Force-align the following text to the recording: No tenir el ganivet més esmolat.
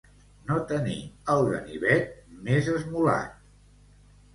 No 0.51 0.55
tenir 0.71 0.95
el 1.35 1.45
ganivet 1.51 2.19
més 2.51 2.75
esmolat. 2.77 3.41